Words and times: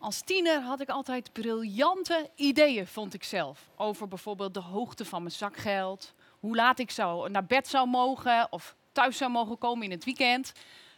Als 0.00 0.20
tiener 0.20 0.60
had 0.60 0.80
ik 0.80 0.88
altijd 0.88 1.32
briljante 1.32 2.30
ideeën, 2.34 2.86
vond 2.86 3.14
ik 3.14 3.24
zelf. 3.24 3.68
Over 3.76 4.08
bijvoorbeeld 4.08 4.54
de 4.54 4.60
hoogte 4.60 5.04
van 5.04 5.22
mijn 5.22 5.34
zakgeld, 5.34 6.14
hoe 6.38 6.56
laat 6.56 6.78
ik 6.78 6.90
zou 6.90 7.30
naar 7.30 7.44
bed 7.44 7.68
zou 7.68 7.88
mogen 7.88 8.52
of 8.52 8.74
thuis 8.92 9.16
zou 9.16 9.30
mogen 9.30 9.58
komen 9.58 9.84
in 9.84 9.90
het 9.90 10.04
weekend. 10.04 10.52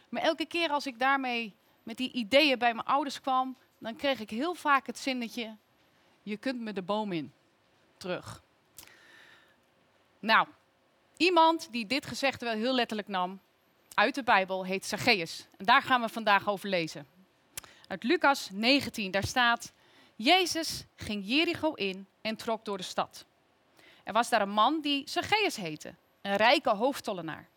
Maar 0.09 0.21
elke 0.21 0.45
keer 0.45 0.69
als 0.69 0.85
ik 0.85 0.99
daarmee 0.99 1.55
met 1.83 1.97
die 1.97 2.11
ideeën 2.11 2.59
bij 2.59 2.73
mijn 2.73 2.87
ouders 2.87 3.21
kwam, 3.21 3.57
dan 3.77 3.95
kreeg 3.95 4.19
ik 4.19 4.29
heel 4.29 4.53
vaak 4.53 4.87
het 4.87 4.97
zinnetje: 4.97 5.55
Je 6.21 6.37
kunt 6.37 6.59
me 6.59 6.73
de 6.73 6.81
boom 6.81 7.11
in. 7.11 7.33
Terug. 7.97 8.43
Nou, 10.19 10.47
iemand 11.17 11.67
die 11.71 11.85
dit 11.85 12.05
gezegde 12.05 12.45
wel 12.45 12.55
heel 12.55 12.73
letterlijk 12.73 13.07
nam 13.07 13.39
uit 13.93 14.15
de 14.15 14.23
Bijbel 14.23 14.65
heet 14.65 14.85
Zacchaeus. 14.85 15.47
En 15.57 15.65
daar 15.65 15.81
gaan 15.81 16.01
we 16.01 16.09
vandaag 16.09 16.49
over 16.49 16.69
lezen. 16.69 17.07
Uit 17.93 18.03
Lucas 18.03 18.49
19, 18.51 19.11
daar 19.11 19.23
staat: 19.23 19.71
Jezus 20.15 20.85
ging 20.95 21.23
Jericho 21.25 21.73
in 21.73 22.07
en 22.21 22.35
trok 22.35 22.65
door 22.65 22.77
de 22.77 22.83
stad. 22.83 23.25
Er 24.03 24.13
was 24.13 24.29
daar 24.29 24.41
een 24.41 24.49
man 24.49 24.81
die 24.81 25.09
Zacchaeus 25.09 25.55
heette, 25.55 25.95
een 26.21 26.35
rijke 26.35 26.69
hoofdtollenaar. 26.69 27.49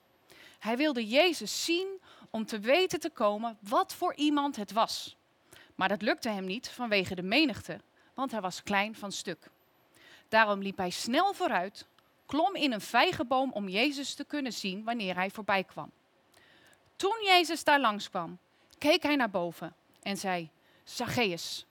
Hij 0.58 0.76
wilde 0.76 1.06
Jezus 1.06 1.64
zien 1.64 2.00
om 2.30 2.46
te 2.46 2.58
weten 2.58 3.00
te 3.00 3.10
komen 3.10 3.58
wat 3.60 3.94
voor 3.94 4.14
iemand 4.14 4.56
het 4.56 4.72
was. 4.72 5.16
Maar 5.74 5.88
dat 5.88 6.02
lukte 6.02 6.28
hem 6.28 6.44
niet 6.44 6.68
vanwege 6.68 7.14
de 7.14 7.22
menigte, 7.22 7.80
want 8.14 8.30
hij 8.30 8.40
was 8.40 8.62
klein 8.62 8.94
van 8.94 9.12
stuk. 9.12 9.50
Daarom 10.28 10.62
liep 10.62 10.76
hij 10.76 10.90
snel 10.90 11.34
vooruit, 11.34 11.86
klom 12.26 12.54
in 12.54 12.72
een 12.72 12.80
vijgenboom 12.80 13.52
om 13.52 13.68
Jezus 13.68 14.14
te 14.14 14.24
kunnen 14.24 14.52
zien 14.52 14.84
wanneer 14.84 15.14
hij 15.14 15.30
voorbij 15.30 15.64
kwam. 15.64 15.90
Toen 16.96 17.22
Jezus 17.24 17.64
daar 17.64 17.80
langskwam, 17.80 18.38
keek 18.78 19.02
hij 19.02 19.16
naar 19.16 19.30
boven 19.30 19.74
en 20.06 20.16
zei: 20.16 20.50
Zacchaeus, 20.84 21.66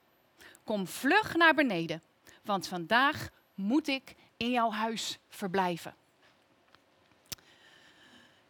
kom 0.64 0.88
vlug 0.88 1.36
naar 1.36 1.54
beneden, 1.54 2.02
want 2.44 2.68
vandaag 2.68 3.30
moet 3.54 3.88
ik 3.88 4.16
in 4.38 4.52
jouw 4.52 4.72
huis 4.72 5.18
verblijven. 5.30 5.96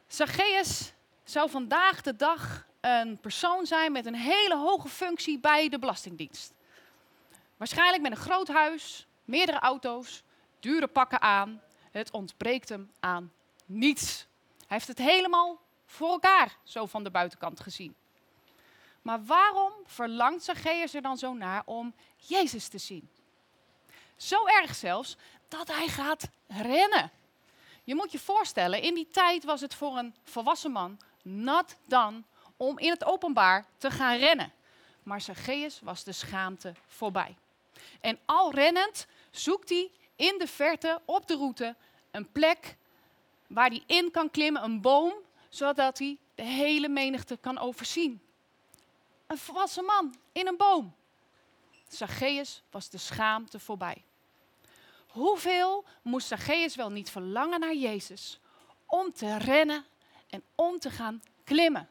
Zacchaeus 0.07 0.93
zou 1.23 1.49
vandaag 1.49 2.01
de 2.01 2.15
dag 2.15 2.67
een 2.81 3.17
persoon 3.17 3.65
zijn 3.65 3.91
met 3.91 4.05
een 4.05 4.15
hele 4.15 4.57
hoge 4.57 4.87
functie 4.87 5.39
bij 5.39 5.69
de 5.69 5.79
Belastingdienst. 5.79 6.53
Waarschijnlijk 7.57 8.01
met 8.01 8.11
een 8.11 8.17
groot 8.17 8.47
huis, 8.47 9.07
meerdere 9.25 9.59
auto's, 9.59 10.23
dure 10.59 10.87
pakken 10.87 11.21
aan. 11.21 11.61
Het 11.91 12.11
ontbreekt 12.11 12.69
hem 12.69 12.91
aan 12.99 13.31
niets. 13.65 14.27
Hij 14.57 14.77
heeft 14.77 14.87
het 14.87 14.97
helemaal 14.97 15.59
voor 15.85 16.09
elkaar, 16.09 16.57
zo 16.63 16.85
van 16.85 17.03
de 17.03 17.11
buitenkant 17.11 17.59
gezien. 17.59 17.95
Maar 19.05 19.25
waarom 19.25 19.71
verlangt 19.85 20.43
Zacchaeus 20.43 20.93
er 20.93 21.01
dan 21.01 21.17
zo 21.17 21.33
naar 21.33 21.61
om 21.65 21.93
Jezus 22.17 22.67
te 22.67 22.77
zien? 22.77 23.09
Zo 24.15 24.45
erg 24.45 24.75
zelfs 24.75 25.17
dat 25.47 25.67
hij 25.67 25.87
gaat 25.87 26.29
rennen. 26.47 27.11
Je 27.83 27.95
moet 27.95 28.11
je 28.11 28.19
voorstellen, 28.19 28.81
in 28.81 28.93
die 28.93 29.07
tijd 29.07 29.43
was 29.43 29.61
het 29.61 29.75
voor 29.75 29.97
een 29.97 30.15
volwassen 30.23 30.71
man 30.71 30.99
nat 31.21 31.77
dan 31.87 32.25
om 32.57 32.79
in 32.79 32.89
het 32.89 33.03
openbaar 33.03 33.65
te 33.77 33.91
gaan 33.91 34.17
rennen. 34.17 34.51
Maar 35.03 35.21
Zacchaeus 35.21 35.79
was 35.83 36.03
de 36.03 36.11
schaamte 36.11 36.73
voorbij. 36.87 37.35
En 38.01 38.19
al 38.25 38.51
rennend 38.51 39.07
zoekt 39.31 39.69
hij 39.69 39.91
in 40.15 40.37
de 40.37 40.47
verte 40.47 41.01
op 41.05 41.27
de 41.27 41.35
route 41.35 41.75
een 42.11 42.31
plek 42.31 42.77
waar 43.47 43.69
hij 43.69 43.83
in 43.85 44.11
kan 44.11 44.31
klimmen, 44.31 44.63
een 44.63 44.81
boom, 44.81 45.13
zodat 45.49 45.97
hij 45.97 46.17
de 46.35 46.43
hele 46.43 46.89
menigte 46.89 47.37
kan 47.37 47.57
overzien. 47.57 48.23
Een 49.27 49.37
volwassen 49.37 49.85
man 49.85 50.15
in 50.31 50.47
een 50.47 50.57
boom. 50.57 50.95
Zacchaeus 51.87 52.63
was 52.69 52.89
de 52.89 52.97
schaamte 52.97 53.59
voorbij. 53.59 54.03
Hoeveel 55.07 55.85
moest 56.01 56.27
Zacchaeus 56.27 56.75
wel 56.75 56.89
niet 56.89 57.09
verlangen 57.09 57.59
naar 57.59 57.75
Jezus 57.75 58.39
om 58.85 59.13
te 59.13 59.37
rennen 59.37 59.85
en 60.29 60.43
om 60.55 60.79
te 60.79 60.89
gaan 60.89 61.23
klimmen? 61.43 61.89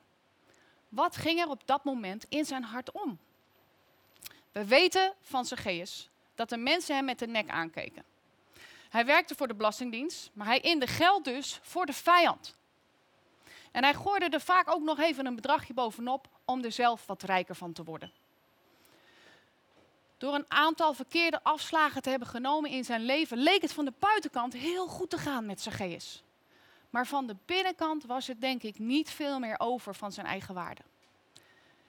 Wat 0.89 1.17
ging 1.17 1.41
er 1.41 1.49
op 1.49 1.67
dat 1.67 1.85
moment 1.85 2.27
in 2.29 2.45
zijn 2.45 2.65
hart 2.65 2.93
om? 2.93 3.19
We 4.53 4.65
weten 4.65 5.15
van 5.21 5.45
Zacchaeus 5.45 6.09
dat 6.35 6.49
de 6.49 6.57
mensen 6.57 6.95
hem 6.95 7.05
met 7.05 7.19
de 7.19 7.27
nek 7.27 7.49
aankeken. 7.49 8.05
Hij 8.89 9.07
werkte 9.07 9.35
voor 9.35 9.49
de 9.49 9.55
Belastingdienst, 9.55 10.31
maar 10.33 10.47
hij 10.47 10.61
inde 10.61 10.87
geld 10.87 11.25
dus 11.25 11.59
voor 11.63 11.87
de 11.87 11.93
vijand. 11.93 12.57
En 13.75 13.83
hij 13.83 13.95
gooide 13.95 14.29
er 14.29 14.41
vaak 14.41 14.71
ook 14.71 14.83
nog 14.83 14.99
even 14.99 15.27
een 15.27 15.35
bedragje 15.35 15.75
bovenop 15.75 16.29
om 16.45 16.65
er 16.65 16.73
zelf 16.73 17.07
wat 17.07 17.23
rijker 17.23 17.55
van 17.55 17.73
te 17.73 17.85
worden. 17.85 18.13
Door 20.19 20.35
een 20.35 20.45
aantal 20.49 20.95
verkeerde 20.95 21.41
afslagen 21.43 22.03
te 22.03 22.11
hebben 22.11 22.29
genomen 22.29 22.71
in 22.71 22.85
zijn 22.85 23.05
leven, 23.05 23.39
leek 23.39 23.63
het 23.63 23.73
van 23.73 23.85
de 23.85 23.93
buitenkant 23.99 24.53
heel 24.53 24.87
goed 24.87 25.11
te 25.11 25.19
gaan 25.19 25.47
met 25.47 25.61
Zacchaeus. 25.61 26.23
Maar 26.91 27.07
van 27.07 27.27
de 27.27 27.37
binnenkant 27.45 28.05
was 28.05 28.27
het 28.27 28.41
denk 28.41 28.63
ik 28.63 28.79
niet 28.79 29.11
veel 29.11 29.39
meer 29.39 29.61
over 29.61 29.95
van 29.95 30.13
zijn 30.13 30.27
eigen 30.27 30.55
waarde. 30.55 30.83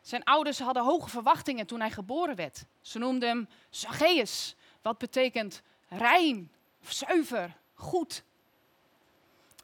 Zijn 0.02 0.24
ouders 0.24 0.60
hadden 0.60 0.84
hoge 0.84 1.10
verwachtingen 1.10 1.68
toen 1.68 1.80
hij 1.80 1.92
geboren 1.92 2.36
werd. 2.36 2.66
Ze 2.82 3.00
noemden 3.00 3.30
hem 3.30 3.48
Zacchaeus, 3.70 4.56
wat 4.82 4.98
betekent 4.98 5.62
rein, 5.88 6.52
of 6.82 6.92
zuiver, 6.92 7.58
goed. 7.74 8.24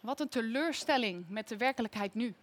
Wat 0.01 0.19
een 0.19 0.29
teleurstelling 0.29 1.25
met 1.29 1.47
de 1.47 1.57
werkelijkheid 1.57 2.13
nu. 2.13 2.35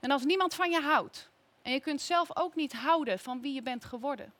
En 0.00 0.10
als 0.10 0.24
niemand 0.24 0.54
van 0.54 0.70
je 0.70 0.80
houdt 0.80 1.28
en 1.62 1.72
je 1.72 1.80
kunt 1.80 2.00
zelf 2.00 2.36
ook 2.36 2.54
niet 2.54 2.72
houden 2.72 3.18
van 3.18 3.40
wie 3.40 3.54
je 3.54 3.62
bent 3.62 3.84
geworden, 3.84 4.32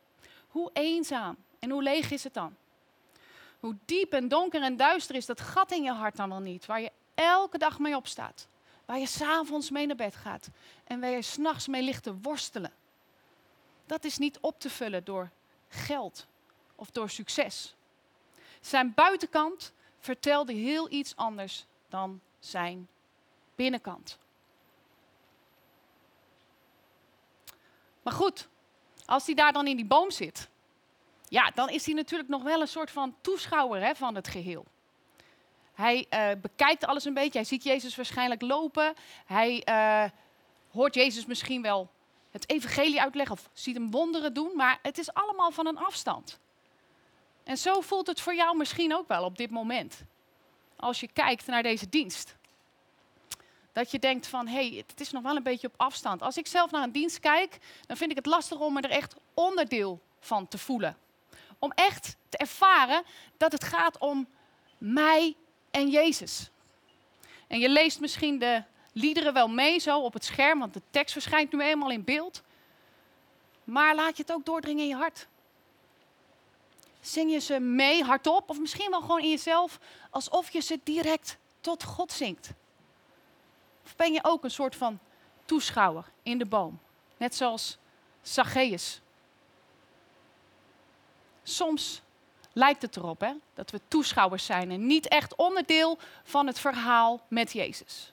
hoe 0.49 0.71
eenzaam 0.73 1.37
en 1.59 1.71
hoe 1.71 1.83
leeg 1.83 2.11
is 2.11 2.25
het 2.25 2.35
dan? 2.35 2.57
Hoe 3.61 3.77
diep 3.85 4.13
en 4.13 4.29
donker 4.29 4.63
en 4.63 4.77
duister 4.77 5.15
is 5.15 5.27
dat 5.27 5.41
gat 5.41 5.73
in 5.73 5.83
je 5.83 5.93
hart 5.93 6.17
dan 6.17 6.29
wel 6.29 6.41
niet, 6.41 6.67
waar 6.67 6.81
je 6.81 6.93
elke 7.15 7.59
dag 7.59 7.79
mee 7.79 7.97
opstaat, 7.97 8.49
waar 8.85 8.99
je 8.99 9.07
s'avonds 9.07 9.71
mee 9.71 9.87
naar 9.87 9.97
bed 9.97 10.17
gaat 10.17 10.49
en 10.85 11.01
waar 11.01 11.11
je 11.11 11.23
s'nachts 11.23 11.67
mee 11.67 11.83
ligt 11.83 12.03
te 12.03 12.15
worstelen. 12.21 12.73
Dat 13.87 14.05
is 14.05 14.19
niet 14.19 14.39
op 14.41 14.61
te 14.61 14.71
vullen 14.71 15.05
door 15.05 15.31
geld 15.69 16.27
of 16.75 16.91
door 16.91 17.11
succes. 17.11 17.75
Zijn 18.61 18.95
buitenkant 18.95 19.73
vertelde 20.07 20.53
heel 20.53 20.91
iets 20.91 21.17
anders 21.17 21.67
dan 21.89 22.21
zijn 22.39 22.89
binnenkant. 23.55 24.19
Maar 28.03 28.13
goed, 28.15 28.49
als 29.07 29.27
hij 29.27 29.35
daar 29.35 29.53
dan 29.53 29.67
in 29.67 29.77
die 29.77 29.87
boom 29.87 30.11
zit, 30.11 30.49
ja, 31.29 31.51
dan 31.51 31.69
is 31.69 31.87
hij 31.87 31.95
natuurlijk 31.95 32.29
nog 32.29 32.43
wel 32.43 32.61
een 32.61 32.69
soort 32.69 32.91
van 32.91 33.15
toeschouwer 33.21 33.81
hè, 33.81 33.95
van 33.95 34.15
het 34.15 34.29
geheel. 34.29 34.67
Hij 35.73 36.07
uh, 36.11 36.41
bekijkt 36.41 36.87
alles 36.87 37.05
een 37.05 37.15
beetje. 37.15 37.39
Hij 37.39 37.45
ziet 37.45 37.63
Jezus 37.63 37.97
waarschijnlijk 37.97 38.43
lopen. 38.43 38.95
Hij 39.27 39.63
uh, 39.69 40.11
hoort 40.71 40.95
Jezus 40.95 41.27
misschien 41.27 41.63
wel 41.63 41.91
het 42.31 42.51
evangelie 42.51 43.01
uitleggen 43.01 43.37
of 43.37 43.51
ziet 43.53 43.75
hem 43.75 43.91
wonderen 43.91 44.35
doen. 44.35 44.53
Maar 44.55 44.79
het 44.83 44.99
is 44.99 45.13
allemaal 45.13 45.51
van 45.51 45.67
een 45.67 45.79
afstand. 45.79 46.39
En 47.47 47.57
zo 47.57 47.81
voelt 47.81 48.07
het 48.07 48.21
voor 48.21 48.35
jou 48.35 48.57
misschien 48.57 48.95
ook 48.95 49.09
wel 49.09 49.25
op 49.25 49.37
dit 49.37 49.51
moment. 49.51 50.03
Als 50.77 51.01
je 51.01 51.09
kijkt 51.13 51.47
naar 51.47 51.63
deze 51.63 51.89
dienst. 51.89 52.37
Dat 53.73 53.91
je 53.91 53.99
denkt 53.99 54.27
van, 54.27 54.47
hé, 54.47 54.69
hey, 54.69 54.85
het 54.87 55.01
is 55.01 55.11
nog 55.11 55.23
wel 55.23 55.37
een 55.37 55.43
beetje 55.43 55.67
op 55.67 55.75
afstand. 55.77 56.23
Als 56.23 56.37
ik 56.37 56.47
zelf 56.47 56.71
naar 56.71 56.83
een 56.83 56.93
dienst 56.93 57.21
kijk, 57.21 57.59
dan 57.87 57.97
vind 57.97 58.11
ik 58.11 58.17
het 58.17 58.27
lastig 58.27 58.59
om 58.59 58.73
me 58.73 58.81
er 58.81 58.91
echt 58.91 59.15
onderdeel 59.35 60.01
van 60.21 60.49
te 60.49 60.59
voelen. 60.59 60.97
Om 61.59 61.73
echt 61.75 62.17
te 62.29 62.37
ervaren 62.37 63.03
dat 63.37 63.53
het 63.53 63.65
gaat 63.65 63.99
om 63.99 64.29
mij 64.79 65.37
en 65.71 65.89
Jezus. 65.89 66.51
En 67.47 67.59
je 67.59 67.69
leest 67.69 68.01
misschien 68.01 68.39
de 68.39 68.63
liederen 68.93 69.33
wel 69.33 69.49
mee 69.49 69.79
zo 69.79 70.01
op 70.01 70.13
het 70.13 70.25
scherm, 70.25 70.59
want 70.59 70.75
de 70.75 70.83
tekst 70.91 71.13
verschijnt 71.13 71.53
nu 71.53 71.61
eenmaal 71.61 71.91
in 71.91 72.05
beeld. 72.05 72.43
Maar 73.65 73.95
laat 73.95 74.17
je 74.17 74.23
het 74.23 74.33
ook 74.33 74.45
doordringen 74.45 74.83
in 74.83 74.89
je 74.89 74.97
hart. 74.97 75.27
Zing 77.07 77.31
je 77.31 77.39
ze 77.39 77.59
mee 77.61 78.05
hardop 78.05 78.51
of 78.51 78.59
misschien 78.59 78.91
wel 78.91 79.01
gewoon 79.01 79.21
in 79.21 79.31
jezelf 79.31 79.79
alsof 80.11 80.51
je 80.51 80.61
ze 80.61 80.81
direct 80.83 81.37
tot 81.61 81.85
God 81.85 82.13
zingt? 82.13 82.51
Of 83.85 83.97
ben 83.97 84.13
je 84.13 84.19
ook 84.23 84.45
een 84.45 84.51
soort 84.51 84.77
van 84.77 84.99
toeschouwer 85.45 86.05
in 86.23 86.39
de 86.39 86.47
boom? 86.47 86.81
Net 87.17 87.35
zoals 87.35 87.79
Zacchaeus. 88.23 89.01
Soms 91.43 92.03
lijkt 92.53 92.83
het 92.83 92.97
erop 92.97 93.21
hè, 93.21 93.33
dat 93.55 93.71
we 93.71 93.81
toeschouwers 93.89 94.45
zijn 94.45 94.71
en 94.71 94.87
niet 94.87 95.09
echt 95.09 95.35
onderdeel 95.37 95.99
van 96.25 96.47
het 96.47 96.59
verhaal 96.59 97.21
met 97.29 97.53
Jezus. 97.53 98.13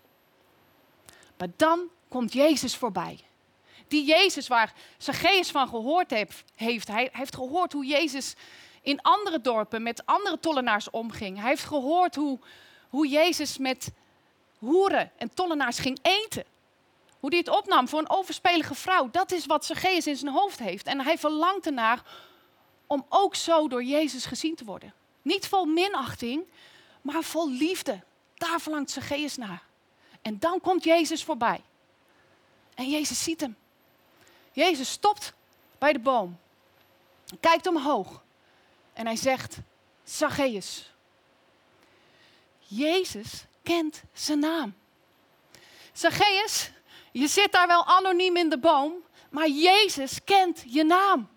Maar 1.38 1.50
dan 1.56 1.90
komt 2.08 2.34
Jezus 2.34 2.76
voorbij. 2.76 3.20
Die 3.88 4.06
Jezus 4.06 4.48
waar 4.48 4.74
Zacchaeus 4.98 5.52
van 5.52 5.68
gehoord 5.68 6.10
heeft. 6.56 6.88
Hij 6.88 7.10
heeft 7.12 7.36
gehoord 7.36 7.74
hoe 7.74 7.86
Jezus 7.86 8.36
in 8.84 9.02
andere 9.02 9.42
dorpen 9.42 9.84
met 9.84 10.06
andere 10.06 10.40
tollenaars 10.40 10.90
omging. 10.90 11.40
Hij 11.40 11.50
heeft 11.50 11.64
gehoord 11.64 12.16
hoe, 12.16 12.40
hoe 12.90 13.08
Jezus 13.08 13.58
met 13.58 13.92
hoeren 14.58 15.12
en 15.18 15.34
tollenaars 15.34 15.80
ging 15.80 16.00
eten. 16.02 16.44
Hoe 17.20 17.30
hij 17.30 17.40
het 17.40 17.50
opnam 17.50 17.88
voor 17.88 18.00
een 18.00 18.10
overspelige 18.10 18.76
vrouw. 18.76 19.10
Dat 19.12 19.32
is 19.32 19.46
wat 19.46 19.66
Zacchaeus 19.66 20.08
in 20.08 20.16
zijn 20.16 20.32
hoofd 20.32 20.60
heeft. 20.60 20.86
En 20.86 21.02
hij 21.02 21.18
verlangt 21.18 21.66
ernaar 21.66 22.04
om 22.88 23.06
ook 23.10 23.36
zo 23.36 23.68
door 23.68 23.84
Jezus 23.84 24.26
gezien 24.26 24.56
te 24.56 24.66
worden. 24.66 24.94
Niet 25.22 25.48
vol 25.48 25.66
minachting, 25.66 26.44
maar 27.02 27.24
vol 27.24 27.50
liefde. 27.50 28.02
Daar 28.34 28.62
verlangt 28.62 28.92
Zacchaeus 28.92 29.38
naar. 29.38 29.64
En 30.22 30.40
dan 30.40 30.62
komt 30.62 30.84
Jezus 30.84 31.24
voorbij. 31.24 31.62
En 32.76 32.90
Jezus 32.90 33.24
ziet 33.24 33.42
hem. 33.42 33.56
Jezus 34.52 34.90
stopt 34.90 35.34
bij 35.78 35.94
de 35.94 36.00
boom. 36.00 36.38
Kijkt 37.40 37.68
omhoog. 37.68 38.24
En 38.94 39.06
hij 39.06 39.16
zegt, 39.16 39.58
Zacchaeus. 40.04 40.92
Jezus 42.60 43.46
kent 43.64 44.02
zijn 44.14 44.40
naam. 44.40 44.74
Zacchaeus, 45.94 46.72
je 47.12 47.28
zit 47.28 47.52
daar 47.52 47.68
wel 47.68 47.86
anoniem 47.86 48.38
in 48.38 48.50
de 48.50 48.60
boom, 48.60 48.94
maar 49.30 49.48
Jezus 49.48 50.24
kent 50.24 50.64
je 50.68 50.84
naam. 50.84 51.30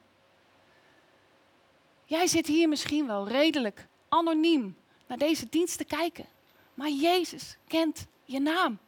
Jij 2.04 2.26
zit 2.26 2.46
hier 2.46 2.68
misschien 2.68 3.06
wel 3.06 3.28
redelijk 3.28 3.86
anoniem 4.08 4.76
naar 5.06 5.18
deze 5.18 5.48
dienst 5.48 5.78
te 5.78 5.84
kijken, 5.84 6.26
maar 6.74 6.90
Jezus 6.90 7.56
kent 7.66 8.06
je 8.24 8.40
naam. 8.40 8.78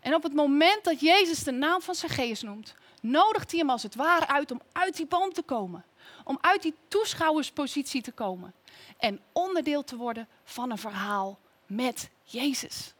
En 0.00 0.14
op 0.14 0.22
het 0.22 0.34
moment 0.34 0.84
dat 0.84 1.00
Jezus 1.00 1.44
de 1.44 1.50
naam 1.50 1.80
van 1.80 1.94
Zacchaeus 1.94 2.42
noemt, 2.42 2.74
nodigt 3.00 3.50
hij 3.50 3.60
hem 3.60 3.70
als 3.70 3.82
het 3.82 3.94
ware 3.94 4.26
uit 4.26 4.50
om 4.50 4.60
uit 4.72 4.96
die 4.96 5.06
boom 5.06 5.32
te 5.32 5.42
komen. 5.42 5.84
Om 6.24 6.38
uit 6.40 6.62
die 6.62 6.74
toeschouwerspositie 6.88 8.02
te 8.02 8.12
komen. 8.12 8.54
En 8.98 9.20
onderdeel 9.32 9.84
te 9.84 9.96
worden 9.96 10.28
van 10.44 10.70
een 10.70 10.78
verhaal 10.78 11.38
met 11.66 12.08
Jezus. 12.22 12.94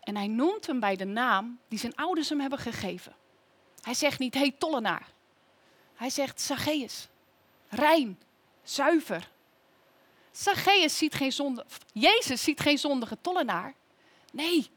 En 0.00 0.16
hij 0.16 0.26
noemt 0.26 0.66
hem 0.66 0.80
bij 0.80 0.96
de 0.96 1.04
naam 1.04 1.58
die 1.68 1.78
zijn 1.78 1.94
ouders 1.94 2.28
hem 2.28 2.40
hebben 2.40 2.58
gegeven. 2.58 3.14
Hij 3.80 3.94
zegt 3.94 4.18
niet, 4.18 4.34
hey 4.34 4.54
tollenaar. 4.58 5.08
Hij 5.94 6.10
zegt 6.10 6.40
Zacchaeus. 6.40 7.08
Rein, 7.68 8.18
zuiver. 8.62 9.30
Zacchaeus 10.30 10.98
ziet 10.98 11.14
geen 11.14 11.32
zonde, 11.32 11.66
Jezus 11.92 12.42
ziet 12.42 12.60
geen 12.60 12.78
zondige 12.78 13.18
tollenaar. 13.20 13.74
Nee. 14.32 14.70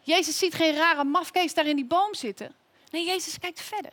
Jezus 0.00 0.38
ziet 0.38 0.54
geen 0.54 0.74
rare 0.74 1.04
mafkees 1.04 1.54
daar 1.54 1.66
in 1.66 1.76
die 1.76 1.84
boom 1.84 2.14
zitten. 2.14 2.54
Nee, 2.90 3.04
Jezus 3.04 3.38
kijkt 3.38 3.60
verder. 3.60 3.92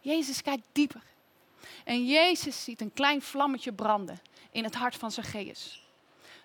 Jezus 0.00 0.42
kijkt 0.42 0.62
dieper. 0.72 1.02
En 1.86 2.06
Jezus 2.06 2.64
ziet 2.64 2.80
een 2.80 2.92
klein 2.92 3.22
vlammetje 3.22 3.72
branden 3.72 4.20
in 4.50 4.64
het 4.64 4.74
hart 4.74 4.96
van 4.96 5.10
Zacchaeus. 5.10 5.82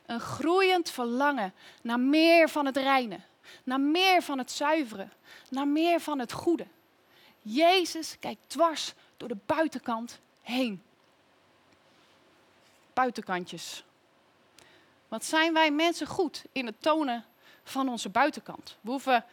Een 0.06 0.20
groeiend 0.20 0.90
verlangen 0.90 1.54
naar 1.82 2.00
meer 2.00 2.50
van 2.50 2.66
het 2.66 2.78
reine, 2.78 3.20
naar 3.64 3.80
meer 3.80 4.22
van 4.22 4.38
het 4.38 4.52
zuiveren, 4.52 5.12
naar 5.50 5.68
meer 5.68 6.00
van 6.00 6.20
het 6.20 6.32
goede. 6.32 6.68
Jezus 7.40 8.20
kijkt 8.20 8.42
dwars 8.48 8.94
door 9.18 9.28
de 9.28 9.38
buitenkant 9.46 10.20
heen. 10.42 10.84
Buitenkantjes. 12.94 13.84
Wat 15.08 15.26
zijn 15.26 15.54
wij 15.54 15.72
mensen 15.72 16.08
goed 16.08 16.44
in 16.52 16.66
het 16.66 16.82
tonen 16.82 17.26
van 17.64 17.90
onze 17.90 18.10
buitenkant? 18.10 18.78
We 18.82 18.90
hoeven 18.90 19.26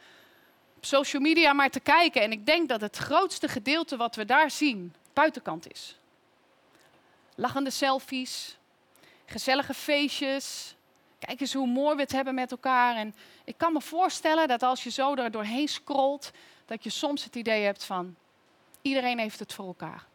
op 0.77 0.85
social 0.85 1.23
media 1.23 1.53
maar 1.53 1.71
te 1.71 1.81
kijken 1.81 2.23
en 2.23 2.33
ik 2.33 2.47
denk 2.47 2.69
dat 2.69 2.81
het 2.81 2.97
grootste 2.97 3.49
gedeelte 3.49 3.97
wat 3.97 4.17
we 4.17 4.25
daar 4.25 4.51
zien 4.51 4.95
buitenkant 5.13 5.73
is. 5.73 5.98
Lachende 7.41 7.71
selfies, 7.71 8.57
gezellige 9.27 9.75
feestjes. 9.75 10.75
Kijk 11.19 11.41
eens 11.41 11.53
hoe 11.53 11.67
mooi 11.67 11.97
we 11.97 12.03
het 12.03 12.13
hebben 12.13 12.35
met 12.35 12.51
elkaar. 12.51 12.97
En 12.97 13.15
ik 13.45 13.59
kan 13.59 13.73
me 13.73 13.81
voorstellen 13.81 14.49
dat 14.49 14.63
als 14.63 14.85
je 14.85 14.91
zo 14.91 15.15
er 15.15 15.31
doorheen 15.31 15.69
scrolt, 15.69 16.31
dat 16.67 16.85
je 16.85 16.91
soms 16.91 17.25
het 17.25 17.37
idee 17.37 17.65
hebt 17.65 17.85
van 17.85 18.17
iedereen 18.83 19.19
heeft 19.19 19.39
het 19.39 19.53
voor 19.53 19.67
elkaar. 19.67 20.07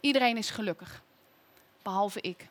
Iedereen 0.00 0.36
is 0.36 0.50
gelukkig, 0.50 1.02
behalve 1.82 2.20
ik. 2.20 2.48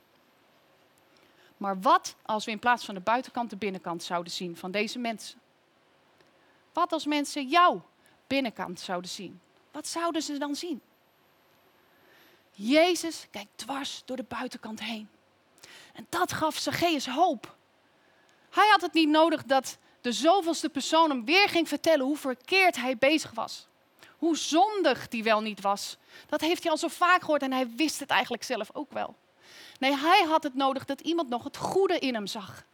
Maar 1.58 1.82
wat 1.82 2.16
als 2.22 2.46
we 2.46 2.52
in 2.52 2.60
plaats 2.60 2.86
van 2.86 2.96
de 2.96 3.02
buitenkant 3.02 3.50
de 3.50 3.56
binnenkant 3.56 4.04
zouden 4.04 4.32
zien 4.32 4.58
van 4.58 4.72
deze 4.72 5.00
mensen? 5.00 5.40
Wat 6.74 6.92
als 6.92 7.06
mensen 7.06 7.48
jouw 7.48 7.86
binnenkant 8.28 8.80
zouden 8.80 9.10
zien? 9.10 9.42
Wat 9.72 9.88
zouden 9.88 10.22
ze 10.22 10.38
dan 10.38 10.56
zien? 10.56 10.82
Jezus 12.56 13.28
kijkt 13.32 13.52
dwars 13.56 14.02
door 14.06 14.18
de 14.18 14.26
buitenkant 14.28 14.80
heen. 14.80 15.10
En 15.94 16.08
dat 16.10 16.34
gaf 16.34 16.58
Zacchaeus 16.58 17.08
hoop. 17.08 17.56
Hij 18.50 18.68
had 18.70 18.82
het 18.82 18.94
niet 18.94 19.10
nodig 19.10 19.44
dat 19.44 19.78
de 20.02 20.12
zoveelste 20.12 20.70
persoon 20.70 21.10
hem 21.10 21.26
weer 21.26 21.50
ging 21.50 21.68
vertellen 21.68 22.06
hoe 22.06 22.18
verkeerd 22.18 22.76
hij 22.76 22.98
bezig 22.98 23.32
was. 23.32 23.68
Hoe 24.18 24.38
zondig 24.38 25.08
die 25.08 25.24
wel 25.24 25.42
niet 25.42 25.62
was. 25.62 25.98
Dat 26.28 26.42
heeft 26.42 26.62
hij 26.64 26.72
al 26.72 26.78
zo 26.78 26.88
vaak 26.88 27.22
gehoord 27.22 27.42
en 27.42 27.52
hij 27.52 27.70
wist 27.76 28.00
het 28.00 28.10
eigenlijk 28.10 28.44
zelf 28.44 28.70
ook 28.74 28.92
wel. 28.92 29.16
Nee, 29.80 29.96
hij 29.96 30.24
had 30.24 30.44
het 30.44 30.56
nodig 30.56 30.86
dat 30.86 31.02
iemand 31.02 31.30
nog 31.30 31.44
het 31.44 31.58
goede 31.58 32.00
in 32.00 32.14
hem 32.14 32.28
zag. 32.28 32.66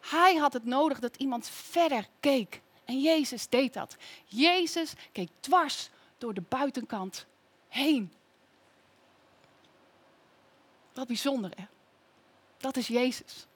Hij 0.00 0.34
had 0.34 0.52
het 0.52 0.64
nodig 0.64 0.98
dat 0.98 1.16
iemand 1.16 1.48
verder 1.48 2.08
keek. 2.20 2.60
En 2.84 3.00
Jezus 3.00 3.48
deed 3.48 3.72
dat. 3.72 3.96
Jezus 4.24 4.92
keek 5.12 5.28
dwars 5.40 5.90
door 6.18 6.34
de 6.34 6.42
buitenkant 6.48 7.26
heen. 7.68 8.12
Wat 10.94 11.06
bijzonder, 11.06 11.50
hè? 11.56 11.64
Dat 12.56 12.76
is 12.76 12.86
Jezus. 12.86 13.46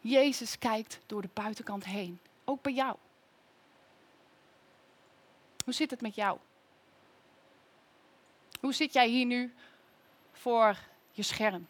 Jezus 0.00 0.58
kijkt 0.58 0.98
door 1.06 1.22
de 1.22 1.28
buitenkant 1.32 1.84
heen. 1.84 2.20
Ook 2.44 2.62
bij 2.62 2.72
jou. 2.72 2.96
Hoe 5.64 5.74
zit 5.74 5.90
het 5.90 6.00
met 6.00 6.14
jou? 6.14 6.38
Hoe 8.60 8.72
zit 8.72 8.92
jij 8.92 9.08
hier 9.08 9.26
nu 9.26 9.54
voor 10.32 10.76
je 11.12 11.22
scherm? 11.22 11.68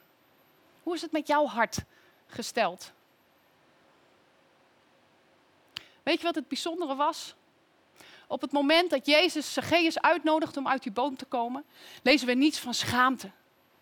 Hoe 0.83 0.95
is 0.95 1.03
het 1.03 1.13
met 1.13 1.27
jouw 1.27 1.47
hart 1.47 1.85
gesteld? 2.27 2.93
Weet 6.03 6.19
je 6.19 6.25
wat 6.25 6.35
het 6.35 6.49
bijzondere 6.49 6.95
was? 6.95 7.35
Op 8.27 8.41
het 8.41 8.53
moment 8.53 8.91
dat 8.91 9.07
Jezus 9.07 9.53
Zacchaeus 9.53 10.01
uitnodigt 10.01 10.57
om 10.57 10.69
uit 10.69 10.83
die 10.83 10.93
boom 10.93 11.17
te 11.17 11.25
komen, 11.25 11.65
lezen 12.03 12.27
we 12.27 12.35
niets 12.35 12.59
van 12.59 12.75
schaamte. 12.75 13.31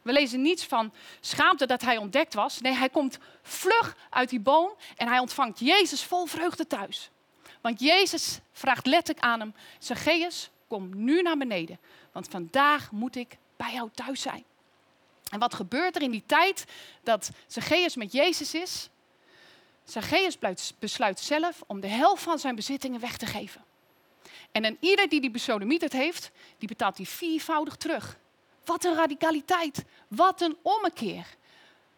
We 0.03 0.13
lezen 0.13 0.43
niets 0.43 0.65
van 0.65 0.93
schaamte 1.21 1.67
dat 1.67 1.83
hij 1.83 1.97
ontdekt 1.97 2.35
was. 2.35 2.61
Nee, 2.61 2.73
hij 2.73 2.89
komt 2.89 3.19
vlug 3.43 3.97
uit 4.11 4.29
die 4.29 4.41
boom 4.41 4.73
en 4.97 5.09
hij 5.09 5.19
ontvangt 5.19 5.59
Jezus 5.59 6.03
vol 6.03 6.27
vreugde 6.27 6.67
thuis. 6.67 7.11
Want 7.61 7.81
Jezus 7.81 8.39
vraagt 8.53 8.87
letterlijk 8.87 9.27
aan 9.27 9.41
hem: 9.41 9.55
Zacchaeus, 9.79 10.51
kom 10.69 11.05
nu 11.05 11.23
naar 11.23 11.37
beneden, 11.37 11.79
want 12.13 12.29
vandaag 12.29 12.91
moet 12.91 13.17
ik 13.17 13.37
bij 13.57 13.73
jou 13.73 13.91
thuis 13.95 14.23
zijn. 14.23 14.45
En 15.31 15.39
wat 15.39 15.55
gebeurt 15.55 15.97
er 15.97 16.03
in 16.03 16.11
die 16.11 16.23
tijd 16.27 16.65
dat 17.03 17.31
Zacchaeus 17.47 17.97
met 17.97 18.13
Jezus 18.13 18.55
is? 18.55 18.89
Zacchaeus 19.85 20.39
besluit 20.79 21.21
zelf 21.21 21.63
om 21.67 21.81
de 21.81 21.87
helft 21.87 22.23
van 22.23 22.39
zijn 22.39 22.55
bezittingen 22.55 23.01
weg 23.01 23.17
te 23.17 23.27
geven. 23.27 23.65
En 24.53 24.77
ieder 24.81 25.09
die 25.09 25.21
die 25.21 25.31
besodemieterd 25.31 25.93
heeft, 25.93 26.31
die 26.59 26.69
betaalt 26.69 26.97
die 26.97 27.09
viervoudig 27.09 27.77
terug. 27.77 28.19
Wat 28.69 28.85
een 28.85 28.95
radicaliteit. 28.95 29.85
Wat 30.09 30.41
een 30.41 30.57
ommekeer. 30.63 31.27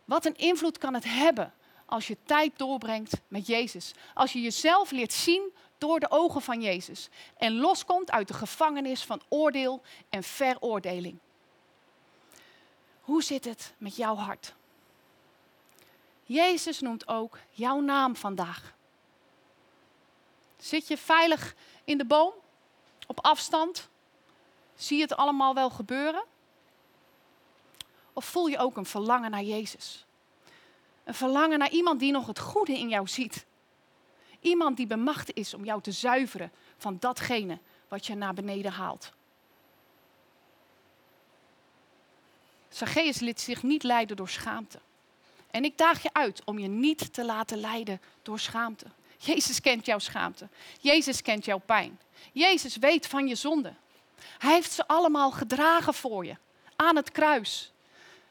Wat 0.04 0.24
een 0.24 0.36
invloed 0.36 0.78
kan 0.78 0.94
het 0.94 1.04
hebben 1.04 1.54
als 1.86 2.06
je 2.06 2.16
tijd 2.24 2.58
doorbrengt 2.58 3.20
met 3.28 3.46
Jezus. 3.46 3.94
Als 4.14 4.32
je 4.32 4.40
jezelf 4.40 4.90
leert 4.90 5.12
zien 5.12 5.52
door 5.78 6.00
de 6.00 6.10
ogen 6.10 6.42
van 6.42 6.62
Jezus. 6.62 7.08
En 7.36 7.54
loskomt 7.54 8.10
uit 8.10 8.28
de 8.28 8.34
gevangenis 8.34 9.04
van 9.04 9.20
oordeel 9.28 9.82
en 10.08 10.22
veroordeling. 10.22 11.18
Hoe 13.00 13.22
zit 13.22 13.44
het 13.44 13.74
met 13.78 13.96
jouw 13.96 14.14
hart? 14.16 14.54
Jezus 16.24 16.80
noemt 16.80 17.08
ook 17.08 17.38
jouw 17.50 17.80
naam 17.80 18.16
vandaag. 18.16 18.74
Zit 20.58 20.88
je 20.88 20.96
veilig 20.96 21.54
in 21.84 21.98
de 21.98 22.04
boom? 22.04 22.32
Op 23.06 23.20
afstand? 23.24 23.88
Zie 24.74 24.96
je 24.96 25.02
het 25.02 25.16
allemaal 25.16 25.54
wel 25.54 25.70
gebeuren? 25.70 26.24
Of 28.12 28.24
voel 28.24 28.46
je 28.46 28.58
ook 28.58 28.76
een 28.76 28.86
verlangen 28.86 29.30
naar 29.30 29.42
Jezus? 29.42 30.04
Een 31.04 31.14
verlangen 31.14 31.58
naar 31.58 31.70
iemand 31.70 32.00
die 32.00 32.12
nog 32.12 32.26
het 32.26 32.38
goede 32.38 32.78
in 32.78 32.88
jou 32.88 33.08
ziet. 33.08 33.46
Iemand 34.40 34.76
die 34.76 34.86
bemacht 34.86 35.34
is 35.34 35.54
om 35.54 35.64
jou 35.64 35.82
te 35.82 35.92
zuiveren 35.92 36.52
van 36.78 36.96
datgene 37.00 37.58
wat 37.88 38.06
je 38.06 38.14
naar 38.14 38.34
beneden 38.34 38.72
haalt. 38.72 39.12
Zacchaeus 42.68 43.18
liet 43.18 43.40
zich 43.40 43.62
niet 43.62 43.82
leiden 43.82 44.16
door 44.16 44.28
schaamte. 44.28 44.80
En 45.50 45.64
ik 45.64 45.78
daag 45.78 46.02
je 46.02 46.12
uit 46.12 46.44
om 46.44 46.58
je 46.58 46.68
niet 46.68 47.12
te 47.12 47.24
laten 47.24 47.58
leiden 47.58 48.00
door 48.22 48.38
schaamte. 48.38 48.86
Jezus 49.18 49.60
kent 49.60 49.86
jouw 49.86 49.98
schaamte. 49.98 50.48
Jezus 50.80 51.22
kent 51.22 51.44
jouw 51.44 51.58
pijn. 51.58 52.00
Jezus 52.32 52.76
weet 52.76 53.06
van 53.06 53.28
je 53.28 53.34
zonde. 53.34 53.74
Hij 54.38 54.52
heeft 54.52 54.72
ze 54.72 54.86
allemaal 54.86 55.30
gedragen 55.30 55.94
voor 55.94 56.24
je 56.24 56.36
aan 56.76 56.96
het 56.96 57.10
kruis. 57.10 57.72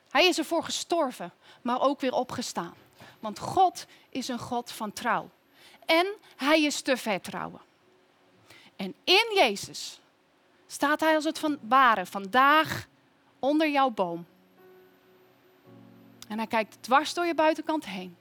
Hij 0.10 0.28
is 0.28 0.38
ervoor 0.38 0.64
gestorven, 0.64 1.34
maar 1.62 1.82
ook 1.82 2.00
weer 2.00 2.14
opgestaan. 2.14 2.74
Want 3.20 3.40
God 3.40 3.86
is 4.10 4.28
een 4.28 4.40
God 4.40 4.72
van 4.72 4.94
trouw. 4.94 5.30
en 5.86 6.08
hij 6.36 6.64
is 6.64 6.82
te 6.82 6.98
vertrouwen. 6.98 7.62
En 8.76 8.96
in 9.04 9.32
Jezus 9.36 10.00
staat 10.68 11.00
hij 11.00 11.16
als 11.16 11.24
het 11.24 11.40
van 11.40 11.58
ware 11.62 12.06
vandaag 12.06 12.88
onder 13.40 13.70
jouw 13.70 13.90
boom. 13.90 14.26
En 16.28 16.38
hij 16.38 16.48
kijkt 16.48 16.78
dwars 16.82 17.14
door 17.14 17.26
je 17.26 17.36
buitenkant 17.36 17.86
heen. 17.86 18.18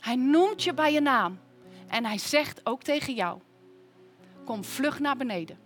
Hij 0.00 0.16
noemt 0.16 0.62
je 0.62 0.74
bij 0.74 0.92
je 0.92 1.00
naam. 1.00 1.40
En 1.88 2.04
hij 2.04 2.18
zegt 2.18 2.66
ook 2.66 2.82
tegen 2.82 3.14
jou: 3.14 3.40
Kom 4.44 4.64
vlug 4.64 4.98
naar 4.98 5.16
beneden. 5.16 5.58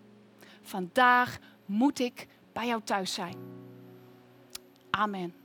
Vandaag 0.62 1.38
moet 1.64 1.98
ik 1.98 2.26
bij 2.52 2.66
jou 2.66 2.82
thuis 2.84 3.14
zijn. 3.14 3.36
Amen. 4.98 5.37